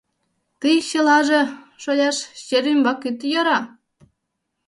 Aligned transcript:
—Тый 0.61 0.77
чылаже, 0.89 1.41
шоляш, 1.81 2.17
чер 2.45 2.63
ӱмбак 2.73 2.99
ит 3.09 3.19
йӧрӧ! 3.31 3.57